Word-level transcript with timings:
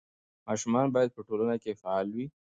ماشومان 0.47 0.87
باید 0.95 1.09
په 1.15 1.21
ټولنه 1.27 1.55
کې 1.63 1.79
فعال 1.81 2.07
وي. 2.15 2.25